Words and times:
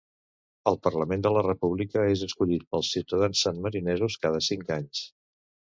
El 0.71 0.79
Parlament 0.85 1.25
de 1.25 1.31
la 1.35 1.43
República 1.47 2.05
és 2.13 2.25
escollit 2.29 2.65
pels 2.73 2.89
ciutadans 2.97 3.45
sanmarinesos 3.49 4.21
cada 4.25 4.43
cinc 4.51 4.77
anys. 4.81 5.05